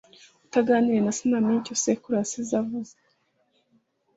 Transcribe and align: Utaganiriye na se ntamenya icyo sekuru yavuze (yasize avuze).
Utaganiriye 0.45 1.01
na 1.03 1.13
se 1.17 1.21
ntamenya 1.29 1.59
icyo 1.61 1.75
sekuru 1.83 2.13
yavuze 2.13 2.25
(yasize 2.41 2.53
avuze). 2.61 2.93